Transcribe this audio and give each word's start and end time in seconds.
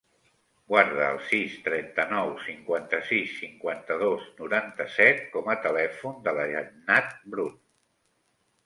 Guarda 0.71 1.03
el 1.15 1.19
sis, 1.25 1.57
trenta-nou, 1.67 2.31
cinquanta-sis, 2.47 3.35
cinquanta-dos, 3.43 4.25
noranta-set 4.41 5.23
com 5.37 5.53
a 5.55 5.59
telèfon 5.69 6.21
de 6.29 6.39
la 6.41 6.49
Jannat 6.57 7.17
Brun. 7.37 7.59